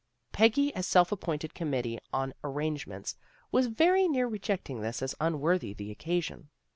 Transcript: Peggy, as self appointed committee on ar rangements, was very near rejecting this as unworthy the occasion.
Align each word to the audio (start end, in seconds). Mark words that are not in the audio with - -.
Peggy, 0.31 0.73
as 0.73 0.87
self 0.87 1.11
appointed 1.11 1.53
committee 1.53 1.99
on 2.11 2.33
ar 2.43 2.49
rangements, 2.51 3.17
was 3.51 3.67
very 3.67 4.07
near 4.07 4.25
rejecting 4.27 4.81
this 4.81 5.03
as 5.03 5.13
unworthy 5.21 5.75
the 5.75 5.91
occasion. 5.91 6.49